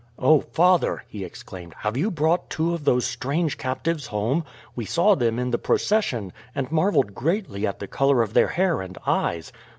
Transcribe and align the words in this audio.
"Oh, 0.17 0.39
father!" 0.39 1.03
he 1.07 1.23
exclaimed, 1.23 1.75
"have 1.81 1.95
you 1.95 2.09
brought 2.09 2.49
two 2.49 2.73
of 2.73 2.85
those 2.85 3.05
strange 3.05 3.59
captives 3.59 4.07
home? 4.07 4.43
We 4.75 4.83
saw 4.83 5.13
them 5.13 5.37
in 5.37 5.51
the 5.51 5.59
procession, 5.59 6.33
and 6.55 6.71
marveled 6.71 7.13
greatly 7.13 7.67
at 7.67 7.77
the 7.77 7.85
color 7.85 8.23
of 8.23 8.33
their 8.33 8.47
hair 8.47 8.81
and 8.81 8.97
eyes. 9.05 9.51